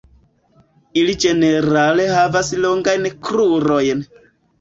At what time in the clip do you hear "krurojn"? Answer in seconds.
3.29-4.03